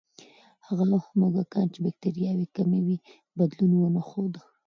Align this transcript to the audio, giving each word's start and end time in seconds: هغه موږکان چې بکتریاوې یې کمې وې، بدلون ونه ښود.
هغه 0.67 0.83
موږکان 1.19 1.65
چې 1.73 1.79
بکتریاوې 1.85 2.45
یې 2.47 2.53
کمې 2.55 2.79
وې، 2.85 2.97
بدلون 3.37 3.71
ونه 3.75 4.01
ښود. 4.07 4.33